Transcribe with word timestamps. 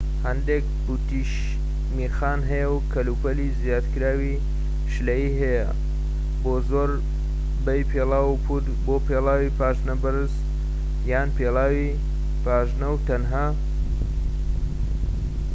هەندێک 0.25 0.65
پوتیش 0.83 1.31
میخیان 1.97 2.41
هەیە 2.51 2.69
و 2.73 2.77
کەلوپەلی 2.93 3.55
زیادکراوی 3.59 4.35
شلەیی 4.93 5.35
هەیە 5.39 5.65
بۆ 6.41 6.53
زۆربەی 6.69 7.87
پێڵاو 7.91 8.27
و 8.31 8.41
پووت 8.45 8.65
بۆ 8.85 8.95
پێڵاوی 9.07 9.55
پاژنەبەرز 9.57 10.33
یان 11.11 11.29
پێڵاوی 11.37 11.89
پاژنە 12.43 12.87
و 12.91 13.01
تەنها 13.07 13.47